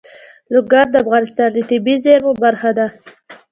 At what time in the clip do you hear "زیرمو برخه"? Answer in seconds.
2.03-2.69